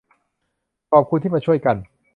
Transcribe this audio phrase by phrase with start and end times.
[0.91, 1.75] ขอบคุณที่มาช่วยกัน